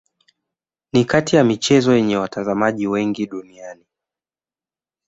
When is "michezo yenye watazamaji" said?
1.43-2.87